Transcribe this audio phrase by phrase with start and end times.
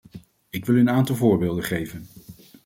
[0.49, 2.07] Ik wil u een aantal voorbeelden geven.